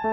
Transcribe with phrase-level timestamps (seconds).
[0.00, 0.04] 嗨，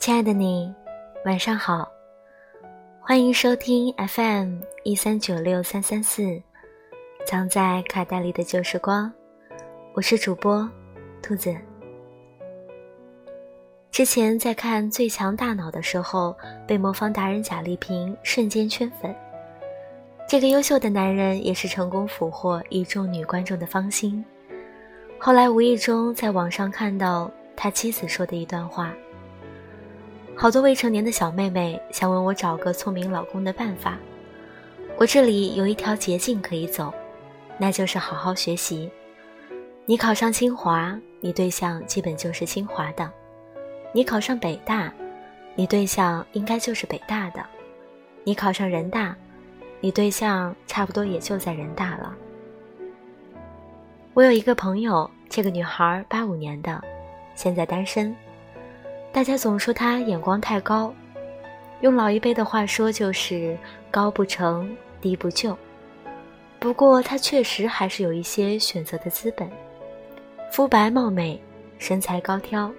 [0.00, 0.74] 亲爱的你，
[1.24, 1.88] 晚上好，
[3.00, 6.42] 欢迎收听 FM 一三九六三三四，
[7.26, 9.10] 藏在卡带里的旧时光，
[9.94, 10.68] 我是主播
[11.22, 11.56] 兔子。
[13.90, 19.14] 之前在看《最强大脑》的时候，被魔方达人贾丽萍瞬间圈粉。
[20.28, 24.22] 这个优秀的男人也是成功俘获一众女观众的芳心。
[25.18, 27.30] 后来无意中在网上看到。
[27.56, 28.92] 他妻子说的一段话：
[30.36, 33.96] 好多未成年的小妹妹想问我找个聪明老公的办法，
[34.98, 36.92] 我这里有一条捷径可以走，
[37.58, 38.90] 那就是好好学习。
[39.86, 43.08] 你考上清华，你对象基本就是清华的；
[43.92, 44.92] 你考上北大，
[45.54, 47.42] 你对象应该就是北大的；
[48.24, 49.14] 你考上人大，
[49.80, 52.14] 你对象差不多也就在人大了。
[54.14, 56.82] 我有一个朋友，这个女孩八五年的。
[57.34, 58.14] 现在单身，
[59.12, 60.94] 大家总说她眼光太高，
[61.80, 63.58] 用老一辈的话说就是
[63.90, 65.58] 高不成低不就。
[66.64, 69.46] 不过他确实还是有一些选择的资本，
[70.50, 71.38] 肤白貌美，
[71.76, 72.72] 身材高挑，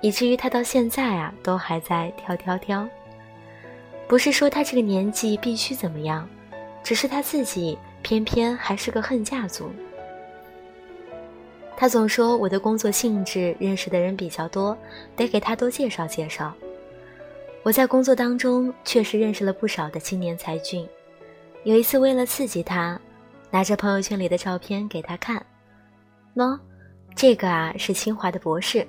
[0.00, 2.88] 以至于他到现在啊都还在挑挑挑。
[4.06, 6.28] 不是说他这个年纪必须怎么样，
[6.84, 9.72] 只是他自己偏偏还是个恨嫁族。
[11.76, 14.78] 他总说我的工作性质认识的人比较多，
[15.16, 16.54] 得给他多介绍介绍。
[17.64, 20.86] 我在工作当中确实认识了不少的青年才俊。
[21.64, 22.96] 有一次为了刺激他，
[23.56, 25.42] 拿着朋友圈里的照片给他看，
[26.34, 26.60] 喏，
[27.14, 28.86] 这个啊是清华的博士，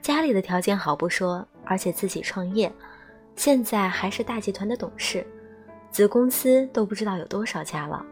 [0.00, 2.72] 家里的条件好不说，而且自己创业，
[3.36, 5.26] 现在还是大集团的董事，
[5.90, 8.02] 子公司都不知道有多少家了。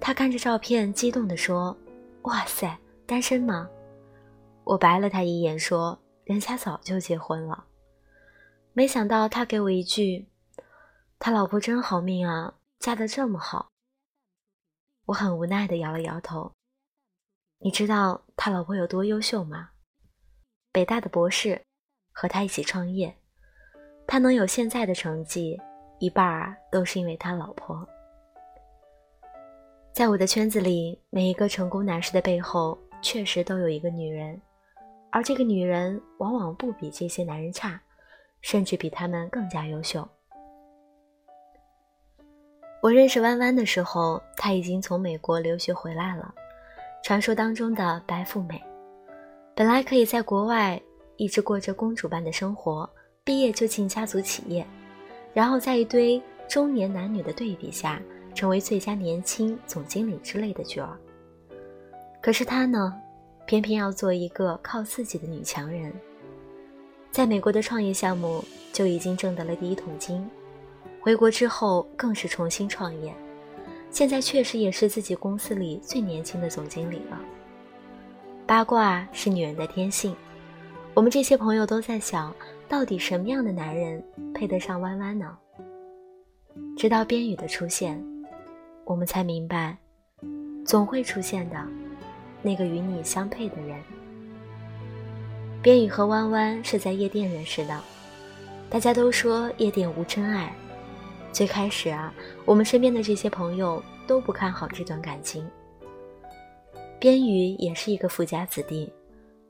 [0.00, 1.76] 他看着照片激动地说
[2.24, 2.74] ：“哇塞！”
[3.04, 3.68] 单身吗？
[4.64, 7.66] 我白了他一眼，说：“人家早就结婚了。”
[8.72, 10.26] 没想到他给我一句
[11.20, 13.71] ：“他老婆真好命啊，嫁得这么好。”
[15.06, 16.52] 我很无奈地摇了摇头。
[17.58, 19.70] 你知道他老婆有多优秀吗？
[20.72, 21.60] 北大的博士，
[22.12, 23.16] 和他一起创业，
[24.06, 25.60] 他能有现在的成绩，
[25.98, 27.86] 一半儿都是因为他老婆。
[29.92, 32.78] 在我的圈子里，每一个成功男士的背后。
[33.04, 34.40] 确实都有一个女人，
[35.10, 37.82] 而这个女人往往不比这些男人差，
[38.42, 40.08] 甚至比他们更加优秀。
[42.82, 46.34] 我认识弯弯的时候，她已经从美国留学回来了，
[47.04, 48.60] 传说当中的白富美，
[49.54, 50.82] 本来可以在国外
[51.16, 52.90] 一直过着公主般的生活，
[53.22, 54.66] 毕业就进家族企业，
[55.32, 58.02] 然后在一堆中年男女的对比下，
[58.34, 60.98] 成为最佳年轻总经理之类的角儿。
[62.20, 62.92] 可是她呢，
[63.46, 65.92] 偏偏要做一个靠自己的女强人。
[67.12, 70.28] 在美国的创业项目就已经挣得了第一桶金，
[71.02, 73.12] 回国之后更是重新创业，
[73.90, 77.20] 现在确实也是自己公司里最年轻的总经理了。
[78.46, 80.14] 八卦是女人的天性，
[80.94, 82.32] 我们这些朋友都在想，
[82.68, 84.00] 到底什么样的男人
[84.32, 85.36] 配得上弯弯呢？
[86.76, 88.00] 直到边宇的出现，
[88.84, 89.76] 我们才明白，
[90.64, 91.66] 总会出现的。
[92.42, 93.76] 那个与你相配的人，
[95.60, 97.80] 边宇和弯弯是在夜店认识的。
[98.70, 100.54] 大家都说夜店无真爱。
[101.32, 102.12] 最开始啊，
[102.44, 105.48] 我们身边的这些朋友都不看好这段感情。
[106.98, 108.92] 边宇也是一个富家子弟，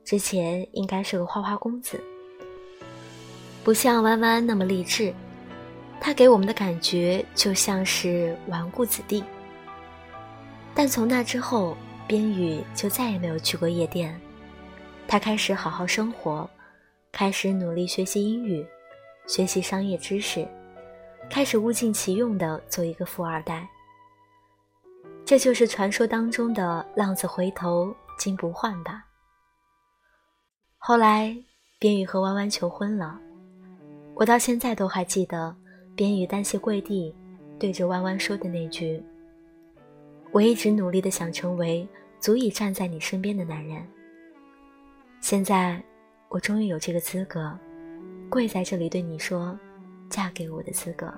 [0.04, 2.00] 之前应该是个花花公子，
[3.64, 5.12] 不像弯弯那么励志。
[6.00, 9.22] 他给我们的感觉就像是纨绔子弟。
[10.74, 11.76] 但从那之后。
[12.04, 14.20] 边宇就再也没有去过夜店，
[15.06, 16.50] 他开始好好生活，
[17.10, 18.66] 开始努力学习英语，
[19.26, 20.46] 学习商业知识，
[21.32, 23.66] 开始物尽其用的做一个富二代。
[25.24, 29.02] 这就是传说当中的浪子回头金不换吧。
[30.76, 31.34] 后来，
[31.78, 33.18] 边宇和弯弯求婚了，
[34.14, 35.56] 我到现在都还记得
[35.96, 37.16] 边宇单膝跪地，
[37.58, 39.02] 对着弯弯说的那句
[40.32, 41.88] ：“我一直努力的想成为。”
[42.20, 43.84] 足以站在你身边的男人。
[45.20, 45.82] 现在，
[46.28, 47.52] 我终于有这个资格，
[48.30, 49.58] 跪在这里对你说，
[50.12, 51.10] 嫁给我的资格。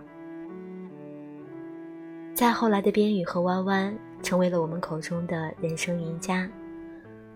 [2.32, 3.92] 再后来的边宇和弯弯
[4.22, 6.48] 成为了我们口中的人生赢家。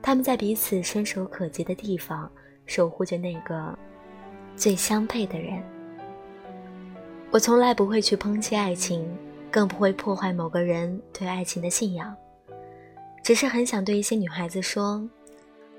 [0.01, 2.31] 他们在彼此伸手可及的地方，
[2.65, 3.77] 守护着那个
[4.55, 5.61] 最相配的人。
[7.33, 9.05] 我从来不会去抨击爱情，
[9.51, 12.15] 更不会破坏某个人对爱情的信仰。
[13.25, 15.05] 只是很想对一些女孩子说：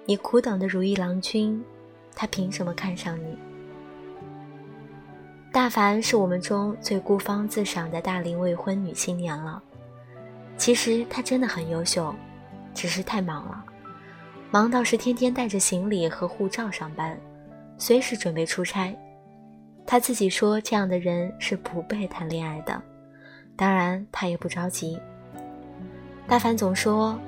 [0.06, 1.64] 你苦等的如意郎君，
[2.14, 3.38] 他凭什么看上你？
[5.52, 9.62] 大凡是我们中最孤芳自赏的大龄未婚女青年了。
[10.58, 12.14] 其实她真的很优秀，
[12.74, 13.64] 只是太忙了，
[14.52, 17.20] 忙到是天天带着行李和护照上班，
[17.78, 18.96] 随时准备出差。
[19.88, 22.80] 她自己说，这样的人是不配谈恋爱的。
[23.56, 25.00] 当然，她也不着急。
[26.28, 27.20] 大凡总说，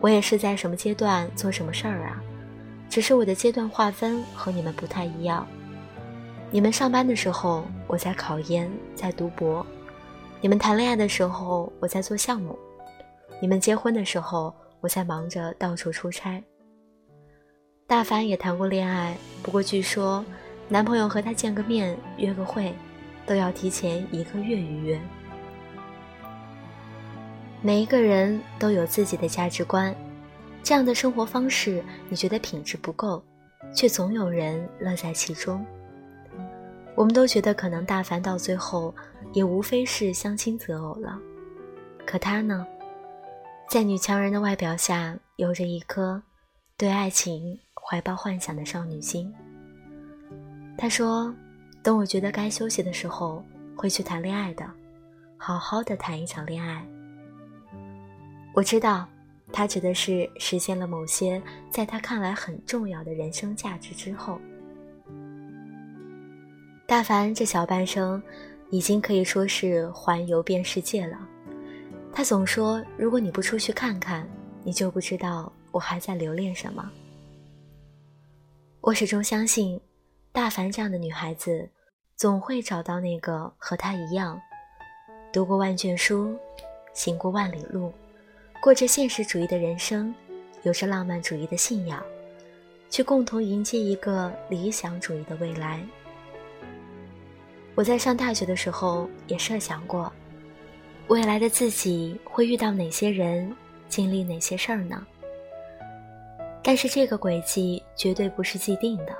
[0.00, 2.20] 我也是在什么阶段做什么事儿啊，
[2.88, 5.46] 只是我的阶段划分和你们不太一样。
[6.50, 9.62] 你们上班的时候，我在考研，在读博；
[10.40, 12.56] 你们谈恋爱的时候，我在做项目；
[13.38, 16.42] 你们结婚的时候，我在忙着到处出差。
[17.86, 20.24] 大凡也谈过恋爱，不过据说，
[20.70, 22.72] 男朋友和他见个面、约个会，
[23.26, 24.98] 都要提前一个月预约。
[27.60, 29.94] 每一个人都有自己的价值观，
[30.62, 33.22] 这样的生活方式，你觉得品质不够，
[33.74, 35.62] 却总有人乐在其中。
[36.98, 38.92] 我们都觉得，可能大凡到最后
[39.32, 41.16] 也无非是相亲择偶了。
[42.04, 42.66] 可他呢，
[43.70, 46.20] 在女强人的外表下，有着一颗
[46.76, 49.32] 对爱情怀抱幻想的少女心。
[50.76, 51.32] 他说
[51.84, 53.44] ：“等我觉得该休息的时候，
[53.76, 54.68] 会去谈恋爱的，
[55.36, 56.84] 好好的谈一场恋爱。”
[58.52, 59.06] 我知道，
[59.52, 61.40] 他指的是实现了某些
[61.70, 64.40] 在他看来很重要的人生价值之后。
[66.88, 68.20] 大凡这小半生，
[68.70, 71.18] 已经可以说是环游遍世界了。
[72.14, 74.26] 他总说：“如果你不出去看看，
[74.64, 76.90] 你就不知道我还在留恋什么。”
[78.80, 79.78] 我始终相信，
[80.32, 81.68] 大凡这样的女孩子，
[82.16, 84.40] 总会找到那个和她一样，
[85.30, 86.34] 读过万卷书，
[86.94, 87.92] 行过万里路，
[88.62, 90.14] 过着现实主义的人生，
[90.62, 92.02] 有着浪漫主义的信仰，
[92.88, 95.86] 去共同迎接一个理想主义的未来。
[97.78, 100.12] 我在上大学的时候也设想过，
[101.06, 103.54] 未来的自己会遇到哪些人，
[103.88, 105.06] 经历哪些事儿呢？
[106.60, 109.16] 但是这个轨迹绝对不是既定的。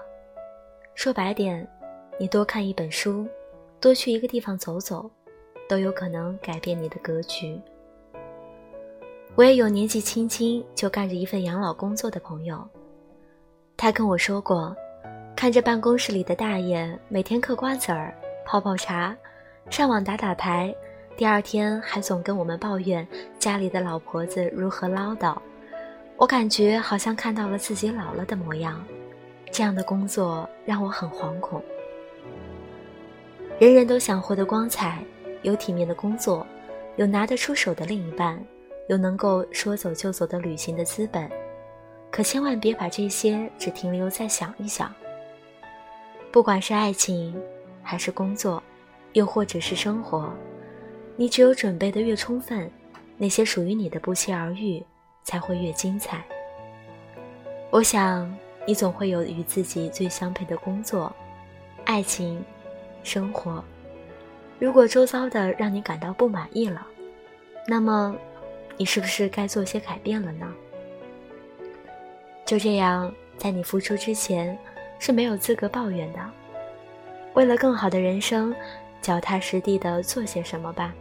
[0.96, 1.64] 说白点，
[2.18, 3.28] 你多看一本书，
[3.80, 5.08] 多去一个地方走走，
[5.68, 7.56] 都有可能改变你的格局。
[9.36, 12.68] 我也有年纪轻轻就干着一份养老工作的朋友，
[13.76, 14.74] 他跟我说过，
[15.36, 18.12] 看着办公室里的大爷每天嗑瓜子儿。
[18.50, 19.14] 泡泡茶，
[19.68, 20.74] 上网打打牌，
[21.18, 23.06] 第二天还总跟我们抱怨
[23.38, 25.36] 家里的老婆子如何唠叨，
[26.16, 28.82] 我感觉好像看到了自己老了的模样。
[29.52, 31.62] 这样的工作让我很惶恐。
[33.58, 35.04] 人人都想活得光彩，
[35.42, 36.46] 有体面的工作，
[36.96, 38.42] 有拿得出手的另一半，
[38.88, 41.30] 有能够说走就走的旅行的资本，
[42.10, 44.90] 可千万别把这些只停留在想一想。
[46.32, 47.38] 不管是爱情。
[47.88, 48.62] 还是工作，
[49.14, 50.30] 又或者是生活，
[51.16, 52.70] 你只有准备的越充分，
[53.16, 54.84] 那些属于你的不期而遇
[55.22, 56.22] 才会越精彩。
[57.70, 58.30] 我想，
[58.66, 61.10] 你总会有与自己最相配的工作、
[61.86, 62.44] 爱情、
[63.02, 63.64] 生活。
[64.58, 66.86] 如果周遭的让你感到不满意了，
[67.66, 68.14] 那么，
[68.76, 70.46] 你是不是该做些改变了呢？
[72.44, 74.58] 就这样，在你付出之前，
[74.98, 76.20] 是没有资格抱怨的。
[77.38, 78.52] 为了更好的人生，
[79.00, 80.92] 脚踏实地的做些什么吧。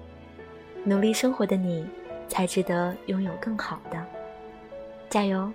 [0.84, 1.84] 努力生活的你，
[2.28, 4.06] 才值得拥有更好的。
[5.10, 5.52] 加油！